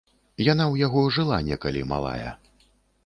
Яна 0.45 0.65
ў 0.71 0.75
яго 0.85 1.03
жыла 1.17 1.37
некалі 1.53 1.87
малая. 1.93 2.29